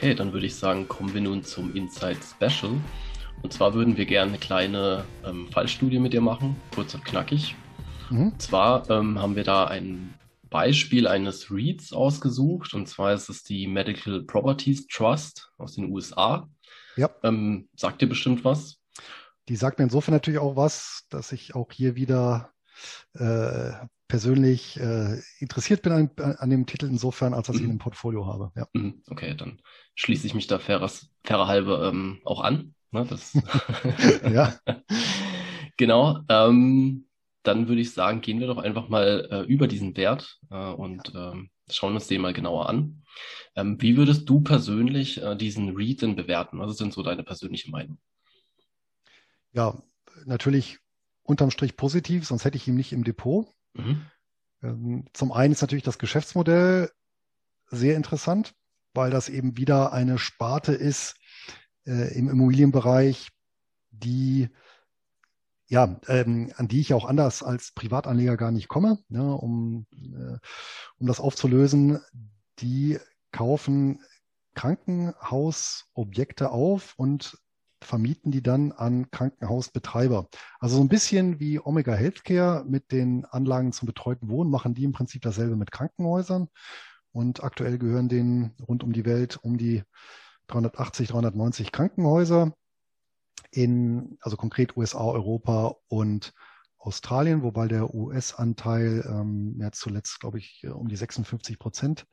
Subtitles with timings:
[0.00, 2.72] Okay, dann würde ich sagen, kommen wir nun zum Insight Special.
[3.42, 7.54] Und zwar würden wir gerne eine kleine ähm, Fallstudie mit dir machen, kurz und knackig.
[8.08, 8.28] Mhm.
[8.28, 10.14] Und zwar ähm, haben wir da ein
[10.48, 12.72] Beispiel eines REITs ausgesucht.
[12.72, 16.48] Und zwar ist es die Medical Properties Trust aus den USA.
[16.96, 17.10] Ja.
[17.22, 18.78] Ähm, sagt dir bestimmt was?
[19.50, 22.54] Die sagt mir insofern natürlich auch was, dass ich auch hier wieder
[23.12, 23.72] äh,
[24.10, 28.26] persönlich äh, interessiert bin an, an, dem Titel insofern, als dass ich ihn im Portfolio
[28.26, 28.50] habe.
[28.56, 28.66] Ja.
[28.74, 29.02] Mhm.
[29.08, 29.62] Okay, dann
[29.94, 30.90] schließe ich mich da fairer,
[31.24, 32.74] fairer halbe ähm, auch an.
[32.90, 33.06] Ne,
[34.32, 34.58] ja.
[35.76, 36.18] genau.
[36.28, 37.06] Ähm,
[37.44, 41.12] dann würde ich sagen, gehen wir doch einfach mal äh, über diesen Wert äh, und
[41.14, 43.02] ähm, schauen uns den mal genauer an.
[43.54, 46.58] Ähm, wie würdest du persönlich äh, diesen Read denn bewerten?
[46.58, 47.98] Was ist denn so deine persönliche Meinung?
[49.52, 49.80] Ja,
[50.26, 50.80] natürlich
[51.22, 53.46] unterm Strich positiv, sonst hätte ich ihn nicht im Depot.
[53.74, 54.06] Mhm.
[54.62, 56.90] Ähm, zum einen ist natürlich das Geschäftsmodell
[57.70, 58.54] sehr interessant,
[58.94, 61.16] weil das eben wieder eine Sparte ist
[61.86, 63.28] äh, im Immobilienbereich,
[63.90, 64.48] die
[65.70, 69.86] ja, ähm, an die ich auch anders als Privatanleger gar nicht komme, ja, ne, um,
[69.92, 70.36] äh,
[70.98, 72.00] um das aufzulösen.
[72.58, 72.98] Die
[73.30, 74.00] kaufen
[74.56, 77.38] Krankenhausobjekte auf und
[77.82, 80.28] vermieten die dann an Krankenhausbetreiber.
[80.58, 84.84] Also so ein bisschen wie Omega Healthcare mit den Anlagen zum betreuten Wohnen machen die
[84.84, 86.48] im Prinzip dasselbe mit Krankenhäusern.
[87.12, 89.82] Und aktuell gehören denen rund um die Welt um die
[90.46, 92.54] 380, 390 Krankenhäuser
[93.50, 96.32] in, also konkret USA, Europa und
[96.78, 102.06] Australien, wobei der US-Anteil ähm, ja zuletzt, glaube ich, um die 56 Prozent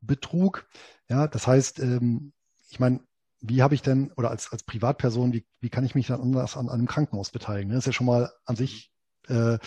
[0.00, 0.68] betrug.
[1.08, 2.32] Ja, das heißt, ähm,
[2.70, 3.00] ich meine,
[3.46, 6.56] wie habe ich denn, oder als, als Privatperson, wie, wie kann ich mich dann anders
[6.56, 7.70] an, an einem Krankenhaus beteiligen?
[7.70, 8.90] Das ist ja schon mal an sich
[9.28, 9.58] äh, äh,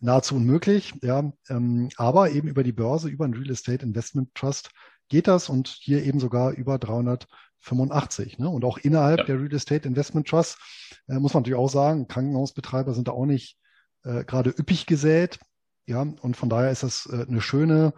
[0.00, 0.94] nahezu unmöglich.
[1.02, 4.70] Ja, ähm, aber eben über die Börse, über ein Real Estate Investment Trust
[5.08, 8.38] geht das und hier eben sogar über 385.
[8.38, 8.48] Ne?
[8.48, 9.24] Und auch innerhalb ja.
[9.24, 10.58] der Real Estate Investment Trust
[11.08, 13.58] äh, muss man natürlich auch sagen, Krankenhausbetreiber sind da auch nicht
[14.04, 15.38] äh, gerade üppig gesät.
[15.86, 17.94] Ja, und von daher ist das äh, eine schöne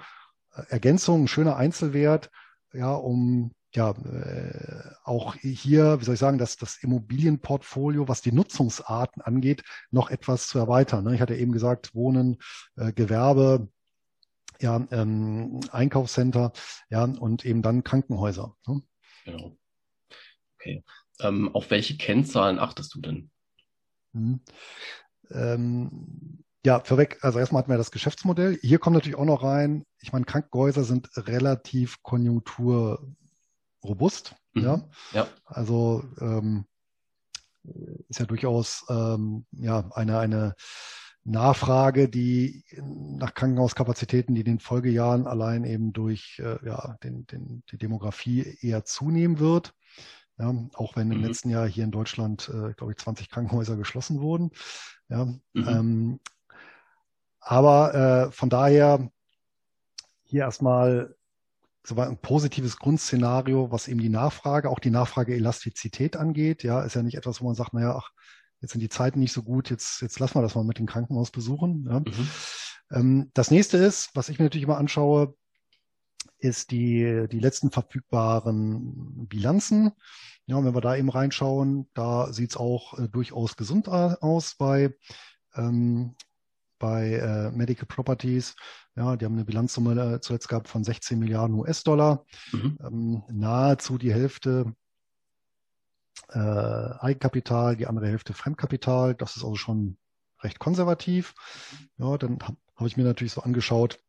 [0.55, 2.31] äh, Ergänzung, ein schöner Einzelwert,
[2.73, 8.33] ja, um ja, äh, auch hier, wie soll ich sagen, dass das Immobilienportfolio, was die
[8.33, 11.05] Nutzungsarten angeht, noch etwas zu erweitern.
[11.05, 11.15] Ne?
[11.15, 12.39] Ich hatte eben gesagt, Wohnen,
[12.77, 13.69] äh, Gewerbe,
[14.61, 16.53] ja, ähm, Einkaufscenter,
[16.91, 18.55] ja, und eben dann Krankenhäuser.
[18.67, 18.83] Ne?
[19.25, 19.57] Genau.
[20.59, 20.85] Okay.
[21.21, 23.31] Ähm, auf welche Kennzahlen achtest du denn?
[24.13, 24.41] Hm.
[25.31, 28.59] Ähm, ja, vorweg, also erstmal hatten wir das Geschäftsmodell.
[28.61, 33.15] Hier kommt natürlich auch noch rein, ich meine, Krankenhäuser sind relativ konjunktur
[33.85, 34.35] robust.
[34.55, 34.63] Mhm.
[34.63, 34.89] Ja?
[35.13, 35.29] ja.
[35.45, 36.67] Also ähm,
[38.09, 40.55] ist ja durchaus ähm, ja eine eine
[41.25, 47.63] Nachfrage, die nach Krankenhauskapazitäten, die in den Folgejahren allein eben durch äh, ja, den, den,
[47.71, 49.73] die Demografie eher zunehmen wird.
[50.39, 51.25] Ja, auch wenn im mhm.
[51.25, 54.51] letzten Jahr hier in Deutschland, äh, glaube ich, 20 Krankenhäuser geschlossen wurden.
[55.09, 55.69] Ja, mhm.
[55.69, 56.21] ähm,
[57.39, 59.11] aber äh, von daher
[60.25, 61.15] hier erstmal
[61.85, 66.63] so ein positives Grundszenario, was eben die Nachfrage, auch die Nachfrageelastizität angeht.
[66.63, 68.11] Ja, ist ja nicht etwas, wo man sagt, naja, ach,
[68.61, 70.87] jetzt sind die Zeiten nicht so gut, jetzt, jetzt lassen wir das mal mit den
[70.87, 71.87] Krankenhausbesuchen.
[71.91, 72.01] Ja.
[72.01, 72.29] Mhm.
[72.93, 75.35] Ähm, das nächste ist, was ich mir natürlich immer anschaue,
[76.39, 79.93] ist die, die letzten verfügbaren Bilanzen.
[80.47, 84.95] Ja, wenn wir da eben reinschauen, da sieht's auch äh, durchaus gesund aus bei,
[85.55, 86.15] ähm,
[86.83, 88.57] bei äh, Medical Properties.
[88.97, 92.27] Ja, die haben eine Bilanzsumme äh, zuletzt gehabt von 16 Milliarden US-Dollar.
[92.51, 92.79] Mhm.
[92.85, 94.75] Ähm, nahezu die Hälfte
[96.31, 99.15] äh, Eigenkapital, die andere Hälfte Fremdkapital.
[99.15, 99.97] Das ist also schon
[100.41, 101.35] recht konservativ.
[101.99, 104.01] Ja, dann habe hab ich mir natürlich so angeschaut,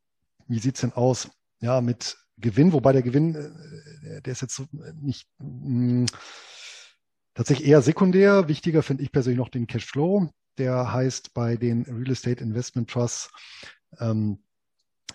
[0.47, 1.29] wie sieht's denn aus?
[1.59, 4.65] Ja, mit Gewinn, wobei der Gewinn, äh, der ist jetzt so
[4.99, 6.05] nicht mh, mm,
[7.35, 8.47] tatsächlich eher sekundär.
[8.47, 10.31] Wichtiger finde ich persönlich noch den Cashflow.
[10.57, 13.31] Der heißt bei den Real Estate Investment Trusts
[13.99, 14.39] ähm,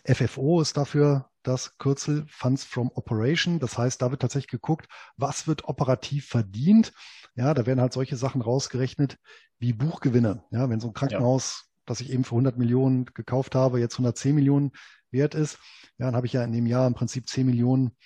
[0.05, 3.59] FFO ist dafür das Kürzel Funds from Operation.
[3.59, 4.87] Das heißt, da wird tatsächlich geguckt,
[5.17, 6.93] was wird operativ verdient.
[7.35, 9.19] Ja, da werden halt solche Sachen rausgerechnet
[9.59, 10.45] wie Buchgewinne.
[10.51, 11.83] Ja, wenn so ein Krankenhaus, ja.
[11.87, 14.73] das ich eben für 100 Millionen gekauft habe, jetzt 110 Millionen
[15.11, 15.59] wert ist,
[15.99, 17.97] ja, dann habe ich ja in dem Jahr im Prinzip 10 Millionen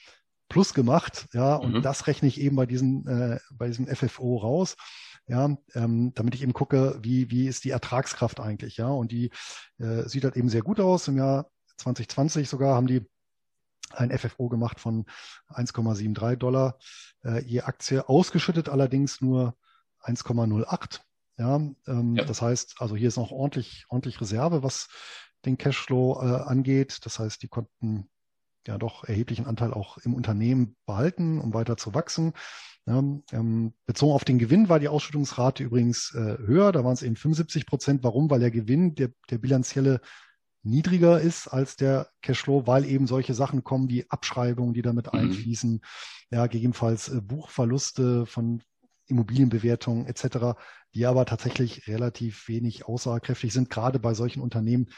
[0.49, 1.29] plus gemacht.
[1.33, 1.83] Ja, und mhm.
[1.83, 4.77] das rechne ich eben bei diesem, äh, bei diesem FFO raus
[5.27, 9.31] ja, ähm, damit ich eben gucke, wie, wie ist die Ertragskraft eigentlich, ja, und die
[9.79, 11.09] äh, sieht halt eben sehr gut aus.
[11.09, 13.07] Im Jahr 2020 sogar haben die
[13.91, 15.07] ein FFO gemacht von
[15.51, 16.79] 1,73 Dollar
[17.25, 19.57] äh, je Aktie, ausgeschüttet allerdings nur
[20.03, 21.01] 1,08.
[21.39, 24.89] Ja, ähm, ja, das heißt, also hier ist noch ordentlich, ordentlich Reserve, was
[25.45, 27.01] den Cashflow äh, angeht.
[27.05, 28.09] Das heißt, die konnten
[28.67, 32.33] ja doch erheblichen Anteil auch im Unternehmen behalten, um weiter zu wachsen.
[32.87, 37.17] Ähm, bezogen auf den Gewinn war die Ausschüttungsrate übrigens äh, höher, da waren es eben
[37.17, 38.03] 75 Prozent.
[38.03, 38.29] Warum?
[38.29, 40.01] Weil der Gewinn, der, der bilanzielle
[40.65, 45.19] niedriger ist als der Cashflow, weil eben solche Sachen kommen wie Abschreibungen, die damit mhm.
[45.21, 45.81] einfließen,
[46.31, 48.63] ja, gegebenenfalls äh, Buchverluste von
[49.07, 50.59] Immobilienbewertungen etc.,
[50.95, 54.89] die aber tatsächlich relativ wenig aussagekräftig sind, gerade bei solchen Unternehmen,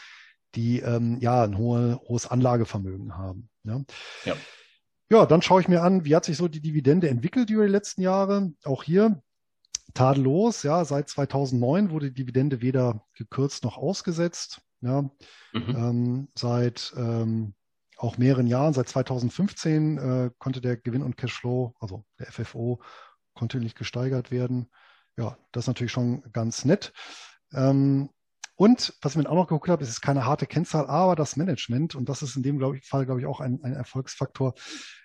[0.55, 3.49] die ähm, ja ein hohe, hohes Anlagevermögen haben.
[3.65, 3.81] Ja.
[4.25, 4.35] ja.
[5.11, 7.73] Ja, dann schaue ich mir an, wie hat sich so die Dividende entwickelt über die
[7.73, 8.53] letzten Jahre.
[8.65, 9.23] Auch hier
[9.93, 14.62] tadellos, ja, seit 2009 wurde die Dividende weder gekürzt noch ausgesetzt.
[14.81, 15.03] Ja,
[15.53, 15.77] mhm.
[15.77, 17.55] ähm, seit ähm,
[17.97, 22.83] auch mehreren Jahren, seit 2015 äh, konnte der Gewinn und Cashflow, also der FFO,
[23.35, 24.71] kontinuierlich gesteigert werden.
[25.17, 26.93] Ja, das ist natürlich schon ganz nett.
[27.53, 28.11] Ähm,
[28.56, 31.95] und was ich mir auch noch geguckt habe, ist keine harte Kennzahl, aber das Management,
[31.95, 34.55] und das ist in dem glaub ich, Fall, glaube ich, auch ein, ein Erfolgsfaktor,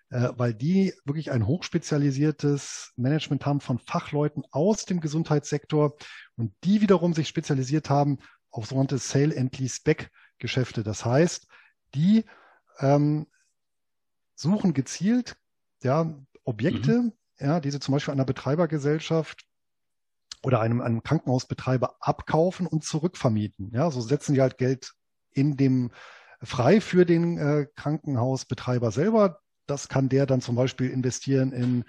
[0.10, 5.96] äh, weil die wirklich ein hochspezialisiertes Management haben von Fachleuten aus dem Gesundheitssektor
[6.36, 8.20] und die wiederum sich spezialisiert haben
[8.52, 10.84] auf sogenannte Sale and Lease Back Geschäfte.
[10.84, 11.48] Das heißt,
[11.96, 12.26] die
[12.80, 13.28] ähm,
[14.36, 15.36] suchen gezielt
[15.84, 17.14] ja, Objekte, mhm.
[17.40, 19.46] ja, die sie zum Beispiel einer Betreibergesellschaft
[20.44, 23.72] oder einem, einem Krankenhausbetreiber abkaufen und zurückvermieten.
[23.74, 24.94] Ja, so setzen die halt Geld
[25.32, 25.92] in dem
[26.42, 29.40] frei für den äh, Krankenhausbetreiber selber.
[29.68, 31.84] Das kann der dann zum Beispiel investieren in,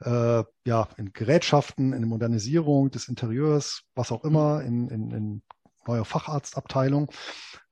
[0.00, 5.42] äh, ja, in Gerätschaften, in Modernisierung des Interieurs, was auch immer, in, in, in
[5.86, 7.10] neue Facharztabteilung.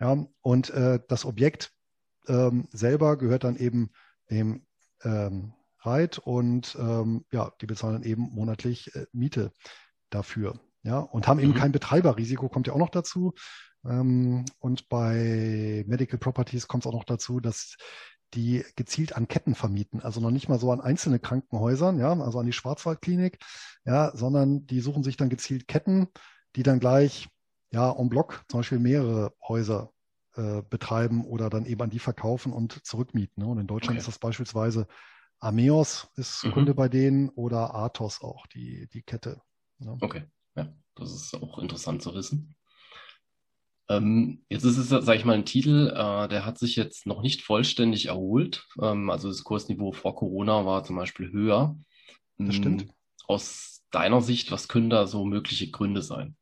[0.00, 1.72] Ja, und äh, das Objekt
[2.28, 3.90] ähm, selber gehört dann eben
[4.30, 4.66] dem
[5.02, 9.52] ähm, Reit und ähm, ja, die bezahlen eben monatlich äh, Miete
[10.10, 10.60] dafür.
[10.82, 11.56] Ja, und haben eben mhm.
[11.56, 13.34] kein Betreiberrisiko, kommt ja auch noch dazu.
[13.84, 17.76] Ähm, und bei Medical Properties kommt es auch noch dazu, dass
[18.34, 22.38] die gezielt an Ketten vermieten, also noch nicht mal so an einzelne Krankenhäusern, ja, also
[22.38, 23.38] an die Schwarzwaldklinik,
[23.84, 26.06] ja, sondern die suchen sich dann gezielt Ketten,
[26.54, 27.28] die dann gleich
[27.72, 29.92] ja en bloc zum Beispiel mehrere Häuser
[30.36, 33.42] äh, betreiben oder dann eben an die verkaufen und zurückmieten.
[33.42, 33.48] Ne?
[33.48, 34.00] Und in Deutschland okay.
[34.00, 34.86] ist das beispielsweise
[35.40, 36.52] Ameos ist mhm.
[36.52, 39.40] Kunde bei denen oder Athos auch, die, die Kette.
[39.80, 39.96] Ne?
[40.00, 40.24] Okay,
[40.56, 42.54] ja, das ist auch interessant zu wissen.
[43.88, 47.22] Ähm, jetzt ist es, sage ich mal, ein Titel, äh, der hat sich jetzt noch
[47.22, 48.66] nicht vollständig erholt.
[48.80, 51.76] Ähm, also das Kursniveau vor Corona war zum Beispiel höher.
[52.38, 52.82] Das stimmt.
[52.82, 52.92] Ähm,
[53.26, 56.36] aus deiner Sicht, was können da so mögliche Gründe sein?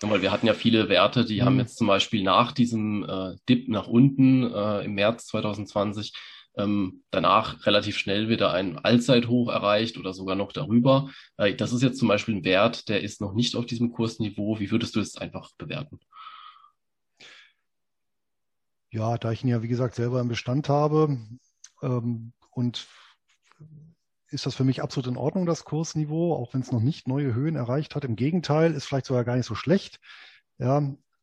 [0.00, 1.44] Weil wir hatten ja viele Werte, die mhm.
[1.46, 6.12] haben jetzt zum Beispiel nach diesem äh, Dip nach unten äh, im März 2020
[6.56, 11.10] ähm, danach relativ schnell wieder ein Allzeithoch erreicht oder sogar noch darüber.
[11.36, 14.58] Äh, das ist jetzt zum Beispiel ein Wert, der ist noch nicht auf diesem Kursniveau.
[14.60, 15.98] Wie würdest du es einfach bewerten?
[18.90, 21.18] Ja, da ich ihn ja, wie gesagt, selber im Bestand habe
[21.82, 22.86] ähm, und
[24.28, 27.34] ist das für mich absolut in Ordnung, das Kursniveau, auch wenn es noch nicht neue
[27.34, 28.04] Höhen erreicht hat.
[28.04, 30.00] Im Gegenteil, ist vielleicht sogar gar nicht so schlecht.
[30.58, 30.78] Ja,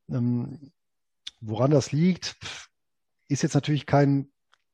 [0.10, 0.72] ähm,
[1.40, 2.38] woran das liegt,
[3.28, 4.32] ist jetzt natürlich kein,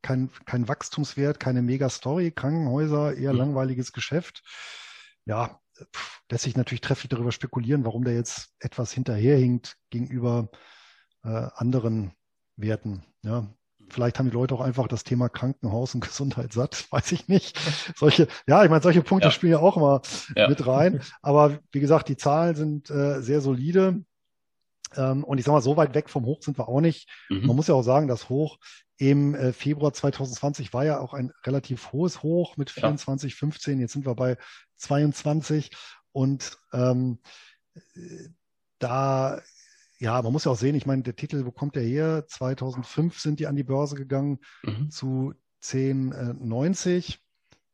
[0.08, 3.40] kein, kein Wachstumswert, keine Mega-Story, Krankenhäuser, eher mhm.
[3.40, 4.42] langweiliges Geschäft.
[5.26, 5.60] Ja,
[5.94, 10.50] pff, lässt sich natürlich trefflich darüber spekulieren, warum der jetzt etwas hinterherhinkt gegenüber
[11.24, 12.14] äh, anderen
[12.56, 13.04] Werten.
[13.22, 13.48] Ja,
[13.90, 17.60] Vielleicht haben die Leute auch einfach das Thema Krankenhaus und Gesundheit satt, weiß ich nicht.
[17.96, 19.32] Solche, ja, ich meine, solche Punkte ja.
[19.32, 20.02] spielen ja auch immer
[20.36, 20.48] ja.
[20.48, 21.02] mit rein.
[21.22, 24.04] Aber wie gesagt, die Zahlen sind äh, sehr solide.
[24.96, 27.10] Ähm, und ich sag mal, so weit weg vom Hoch sind wir auch nicht.
[27.30, 27.48] Mhm.
[27.48, 28.58] Man muss ja auch sagen, das Hoch
[28.98, 33.38] im äh, Februar 2020 war ja auch ein relativ hohes Hoch mit 24, ja.
[33.38, 33.80] 15.
[33.80, 34.38] Jetzt sind wir bei
[34.78, 35.72] 22.
[36.12, 37.20] Und ähm,
[38.80, 39.42] da
[40.00, 42.26] ja, man muss ja auch sehen, ich meine, der Titel, wo kommt der her?
[42.28, 44.92] 2005 sind die an die Börse gegangen mhm.
[44.92, 47.18] zu 10,90.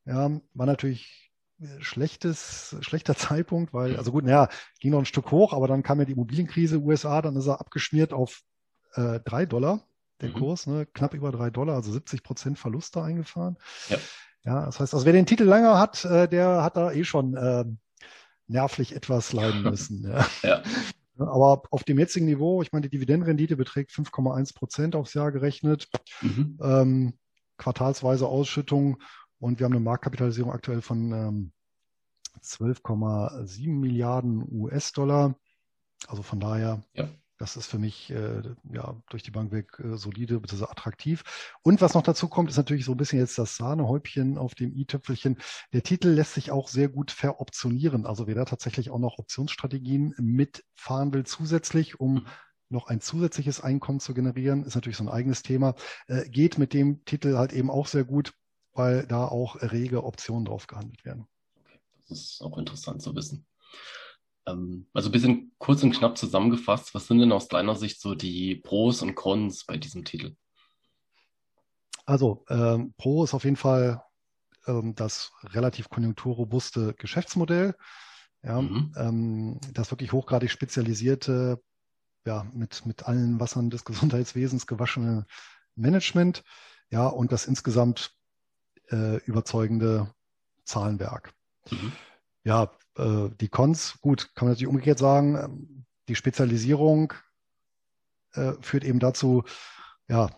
[0.05, 1.31] Äh, ja, war natürlich
[1.79, 4.49] schlechtes, schlechter Zeitpunkt, weil, also gut, naja,
[4.79, 7.59] ging noch ein Stück hoch, aber dann kam ja die Immobilienkrise USA, dann ist er
[7.59, 8.41] abgeschmiert auf
[8.95, 9.85] äh, 3 Dollar,
[10.21, 10.33] der mhm.
[10.33, 13.57] Kurs, ne, knapp über 3 Dollar, also 70 Prozent Verluste eingefahren.
[13.89, 13.97] Ja.
[14.45, 17.35] ja, das heißt, also wer den Titel länger hat, äh, der hat da eh schon
[17.35, 17.65] äh,
[18.47, 20.09] nervlich etwas leiden müssen.
[20.09, 20.25] ja.
[20.43, 20.63] ja.
[21.17, 25.87] Aber auf dem jetzigen Niveau, ich meine, die Dividendenrendite beträgt 5,1 Prozent aufs Jahr gerechnet,
[26.21, 26.57] mhm.
[26.61, 27.13] ähm,
[27.57, 28.97] quartalsweise Ausschüttung
[29.39, 31.51] und wir haben eine Marktkapitalisierung aktuell von ähm,
[32.41, 35.35] 12,7 Milliarden US-Dollar.
[36.07, 37.09] Also von daher ja.
[37.43, 40.63] Das ist für mich äh, ja durch die Bank weg äh, solide bzw.
[40.63, 41.23] attraktiv.
[41.61, 44.73] Und was noch dazu kommt, ist natürlich so ein bisschen jetzt das Sahnehäubchen auf dem
[44.73, 45.37] i-Töpfelchen.
[45.73, 48.05] Der Titel lässt sich auch sehr gut veroptionieren.
[48.05, 52.27] Also wer da tatsächlich auch noch Optionsstrategien mitfahren will zusätzlich, um
[52.69, 55.75] noch ein zusätzliches Einkommen zu generieren, ist natürlich so ein eigenes Thema.
[56.07, 58.33] Äh, geht mit dem Titel halt eben auch sehr gut,
[58.71, 61.27] weil da auch rege Optionen drauf gehandelt werden.
[61.59, 63.45] Okay, das ist auch interessant zu wissen.
[64.45, 68.15] Ähm, also ein bisschen kurz und knapp zusammengefasst, was sind denn aus deiner Sicht so
[68.15, 70.35] die Pros und Cons bei diesem Titel?
[72.05, 74.03] Also ähm, Pro ist auf jeden Fall
[74.67, 77.75] ähm, das relativ konjunkturrobuste Geschäftsmodell.
[78.43, 78.93] Ja, mhm.
[78.97, 81.61] ähm, das wirklich hochgradig spezialisierte,
[82.25, 85.25] ja, mit, mit allen Wassern des Gesundheitswesens gewaschene
[85.75, 86.43] Management,
[86.89, 88.11] ja, und das insgesamt
[88.89, 90.13] äh, überzeugende
[90.65, 91.33] Zahlenwerk.
[91.71, 91.93] Mhm.
[92.43, 97.13] Ja, äh, die Cons, gut, kann man natürlich umgekehrt sagen, ähm, die Spezialisierung
[98.33, 99.43] äh, führt eben dazu,
[100.07, 100.29] ja,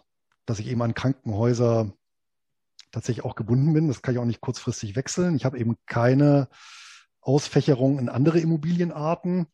[0.45, 1.91] dass ich eben an Krankenhäuser
[2.91, 3.87] tatsächlich auch gebunden bin.
[3.87, 5.35] Das kann ich auch nicht kurzfristig wechseln.
[5.35, 6.47] Ich habe eben keine
[7.21, 9.47] Ausfächerung in andere Immobilienarten.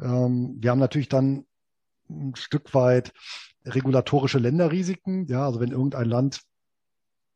[0.00, 1.46] Ähm, wir haben natürlich dann
[2.10, 3.12] ein Stück weit
[3.64, 5.26] regulatorische Länderrisiken.
[5.26, 6.42] Ja, also wenn irgendein Land,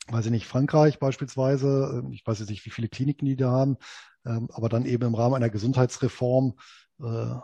[0.09, 3.51] weiß ich nicht, Frankreich beispielsweise, äh, ich weiß jetzt nicht, wie viele Kliniken die da
[3.51, 3.79] haben, ähm,
[4.25, 6.55] aber dann eben im Rahmen einer Gesundheitsreform
[7.01, 7.35] äh,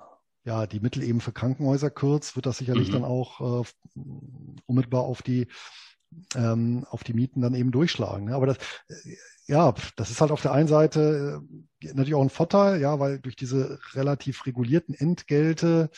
[0.45, 2.93] ja die Mittel eben für Krankenhäuser kürzt, wird das sicherlich mhm.
[2.93, 3.65] dann auch äh,
[4.67, 5.49] unmittelbar auf die
[6.35, 8.27] ähm, auf die Mieten dann eben durchschlagen.
[8.27, 8.35] Ne?
[8.35, 9.17] Aber das, äh,
[9.47, 11.43] ja, das ist halt auf der einen Seite
[11.83, 15.91] äh, natürlich auch ein Vorteil, ja, weil durch diese relativ regulierten Entgelte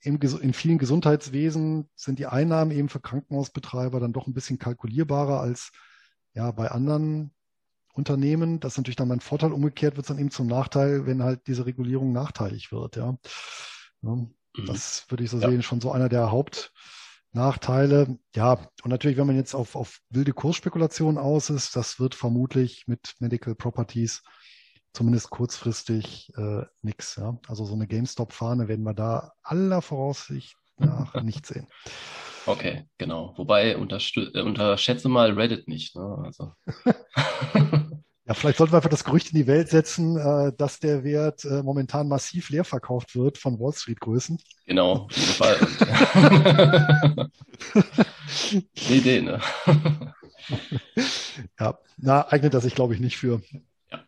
[0.00, 5.40] im, in vielen Gesundheitswesen sind die Einnahmen eben für Krankenhausbetreiber dann doch ein bisschen kalkulierbarer
[5.40, 5.72] als
[6.32, 7.32] ja bei anderen
[7.96, 8.60] Unternehmen.
[8.60, 9.52] Das ist natürlich dann mein Vorteil.
[9.52, 12.96] Umgekehrt wird es dann eben zum Nachteil, wenn halt diese Regulierung nachteilig wird.
[12.96, 13.16] Ja,
[14.02, 14.34] ja mhm.
[14.66, 15.48] das würde ich so ja.
[15.48, 18.18] sehen, schon so einer der Hauptnachteile.
[18.34, 22.84] Ja, und natürlich, wenn man jetzt auf, auf wilde Kursspekulationen aus ist, das wird vermutlich
[22.86, 24.22] mit Medical Properties
[24.92, 27.16] zumindest kurzfristig äh, nichts.
[27.16, 27.38] Ja?
[27.48, 31.66] Also so eine GameStop-Fahne werden wir da aller Voraussicht nach nicht sehen.
[32.46, 33.34] Okay, genau.
[33.36, 35.96] Wobei äh, unterschätze mal Reddit nicht.
[35.96, 36.22] Ne?
[36.24, 36.52] Also.
[38.26, 41.44] ja, vielleicht sollten wir einfach das Gerücht in die Welt setzen, äh, dass der Wert
[41.44, 44.38] äh, momentan massiv leer verkauft wird von Wall Street Größen.
[44.66, 45.56] Genau, auf jeden Fall.
[48.52, 49.40] Eine Idee, ne?
[51.60, 53.40] ja, na, eignet er sich, glaube ich, nicht für.
[53.92, 54.04] Ja.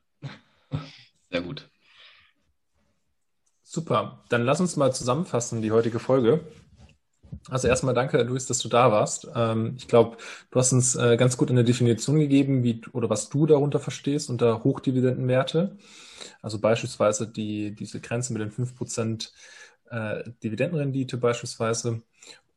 [1.31, 1.71] Sehr gut.
[3.63, 4.25] Super.
[4.31, 6.45] Dann lass uns mal zusammenfassen, die heutige Folge.
[7.51, 9.29] Also erstmal danke, Luis, dass du da warst.
[9.35, 10.19] Ähm, ich glaube,
[10.51, 14.29] du hast uns äh, ganz gut eine Definition gegeben, wie oder was du darunter verstehst
[14.31, 15.77] unter Hochdividendenwerte.
[16.43, 19.33] Also beispielsweise die, diese Grenze mit den 5%
[19.91, 22.03] äh, Dividendenrendite beispielsweise.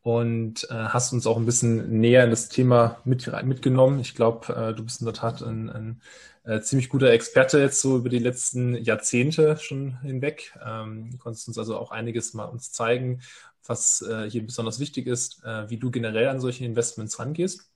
[0.04, 4.00] Und äh, hast uns auch ein bisschen näher in das Thema mit, mitgenommen.
[4.00, 6.02] Ich glaube, äh, du bist in der Tat ein, ein
[6.44, 10.58] äh, ziemlich guter Experte jetzt so über die letzten Jahrzehnte schon hinweg.
[10.66, 13.22] Ähm, du konntest uns also auch einiges mal uns zeigen,
[13.66, 17.68] was äh, hier besonders wichtig ist, äh, wie du generell an solche Investments rangehst.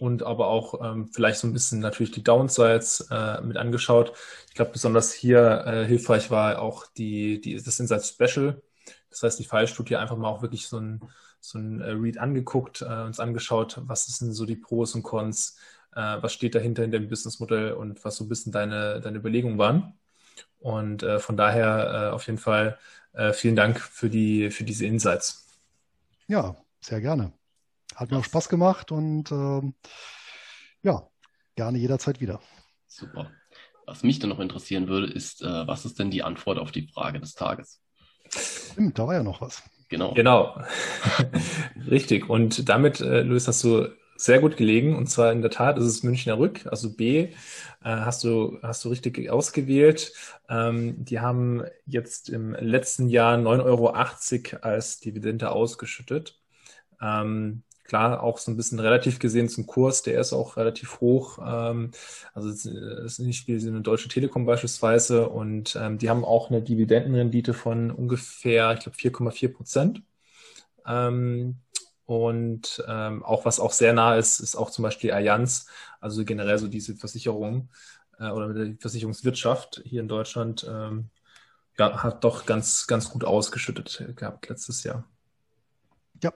[0.00, 4.12] Und aber auch ähm, vielleicht so ein bisschen natürlich die Downsides äh, mit angeschaut.
[4.48, 8.60] Ich glaube, besonders hier äh, hilfreich war auch die, die, das Insight Special.
[9.10, 11.00] Das heißt, die Fallstudie einfach mal auch wirklich so ein,
[11.40, 15.56] so ein äh, Read angeguckt, äh, uns angeschaut, was sind so die Pros und Cons,
[15.94, 19.58] äh, was steht dahinter in dem Businessmodell und was so ein bisschen deine, deine Überlegungen
[19.58, 19.94] waren.
[20.60, 22.78] Und äh, von daher äh, auf jeden Fall
[23.12, 25.46] äh, vielen Dank für, die, für diese Insights.
[26.26, 27.32] Ja, sehr gerne.
[27.94, 29.74] Hat mir auch Spaß gemacht und ähm,
[30.82, 31.06] ja,
[31.54, 32.40] gerne jederzeit wieder.
[32.86, 33.30] Super.
[33.86, 36.88] Was mich dann noch interessieren würde, ist, äh, was ist denn die Antwort auf die
[36.88, 37.80] Frage des Tages?
[38.28, 39.62] Stimmt, da war ja noch was.
[39.88, 40.14] Genau.
[40.14, 40.60] Genau.
[41.90, 42.28] Richtig.
[42.28, 44.96] Und damit, äh, Luis, hast du sehr gut gelegen.
[44.96, 47.30] Und zwar in der Tat ist es Münchner Rück, also B, äh,
[47.82, 50.12] hast du, hast du richtig ausgewählt.
[50.48, 56.40] Ähm, die haben jetzt im letzten Jahr 9,80 Euro als Dividende ausgeschüttet.
[57.00, 61.38] Ähm, klar, auch so ein bisschen relativ gesehen zum Kurs, der ist auch relativ hoch.
[61.44, 61.90] Ähm,
[62.34, 65.28] also es ist nicht wie eine Deutsche Telekom beispielsweise.
[65.28, 70.02] Und ähm, die haben auch eine Dividendenrendite von ungefähr, ich glaube, 4,4 Prozent.
[72.06, 75.66] Und ähm, auch was auch sehr nah ist, ist auch zum Beispiel Allianz,
[76.00, 77.70] also generell so diese Versicherung
[78.18, 81.10] äh, oder die Versicherungswirtschaft hier in Deutschland, ähm,
[81.78, 85.04] ja, hat doch ganz, ganz gut ausgeschüttet gehabt letztes Jahr.
[86.22, 86.32] Ja,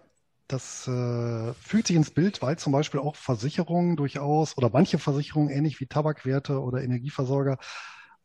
[0.49, 5.51] das äh, fügt sich ins Bild, weil zum Beispiel auch Versicherungen durchaus oder manche Versicherungen
[5.51, 7.59] ähnlich wie Tabakwerte oder Energieversorger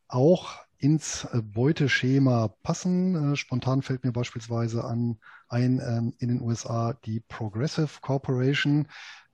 [0.07, 3.33] auch ins Beuteschema passen.
[3.33, 8.87] Äh, spontan fällt mir beispielsweise an ein ähm, in den USA die Progressive Corporation.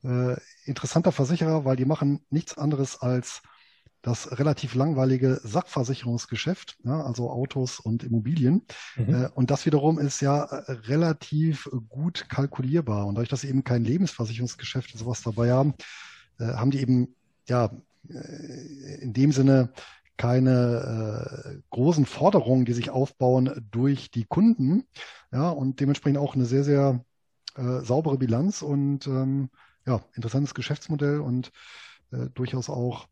[0.04, 3.42] Äh, interessanter Versicherer, weil die machen nichts anderes als
[4.04, 8.62] das relativ langweilige Sachversicherungsgeschäft, ja, also Autos und Immobilien.
[8.96, 9.14] Mhm.
[9.14, 13.08] Äh, und das wiederum ist ja relativ gut kalkulierbar.
[13.08, 15.74] Und dadurch, dass sie eben kein Lebensversicherungsgeschäft und sowas dabei haben,
[16.40, 17.16] haben die eben
[17.50, 17.70] ja
[19.02, 19.74] in dem Sinne
[20.20, 24.84] keine äh, großen Forderungen, die sich aufbauen durch die Kunden.
[25.32, 27.06] Ja, und dementsprechend auch eine sehr, sehr
[27.56, 29.50] äh, saubere Bilanz und ähm,
[29.88, 31.54] ja, interessantes Geschäftsmodell und
[32.12, 33.08] äh, durchaus auch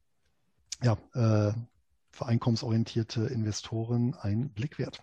[0.83, 1.53] ja, äh,
[2.11, 5.01] für einkommensorientierte Investoren ein Blick wert.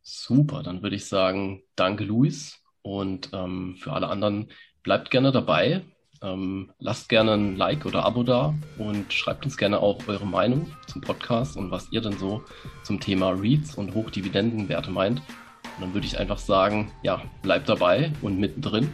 [0.00, 4.50] Super, dann würde ich sagen, danke Luis und ähm, für alle anderen
[4.82, 5.84] bleibt gerne dabei.
[6.22, 10.70] Ähm, lasst gerne ein Like oder Abo da und schreibt uns gerne auch eure Meinung
[10.86, 12.42] zum Podcast und was ihr denn so
[12.84, 15.18] zum Thema REITs und Hochdividendenwerte meint.
[15.18, 18.88] Und dann würde ich einfach sagen, ja, bleibt dabei und mittendrin.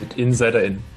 [0.00, 0.95] Mit Insider in.